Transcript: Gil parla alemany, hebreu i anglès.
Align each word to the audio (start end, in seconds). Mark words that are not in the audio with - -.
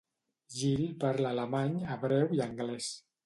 Gil 0.53 0.81
parla 1.03 1.33
alemany, 1.35 1.77
hebreu 1.97 2.35
i 2.39 2.43
anglès. 2.49 2.89